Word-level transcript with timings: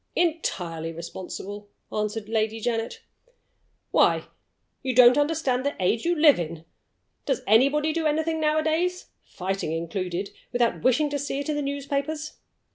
"Entirely 0.15 0.91
responsible," 0.91 1.69
answered 1.93 2.27
Lady 2.27 2.59
Janet. 2.59 3.03
"Why, 3.91 4.23
you 4.81 4.95
don't 4.95 5.15
understand 5.15 5.63
the 5.63 5.75
age 5.79 6.05
you 6.05 6.15
live 6.15 6.39
in! 6.39 6.65
Does 7.27 7.43
anybody 7.45 7.93
do 7.93 8.07
anything 8.07 8.41
nowadays 8.41 9.11
(fighting 9.21 9.71
included) 9.73 10.31
without 10.51 10.81
wishing 10.81 11.11
to 11.11 11.19
see 11.19 11.37
it 11.39 11.49
in 11.49 11.55
the 11.55 11.61
newspapers? 11.61 12.37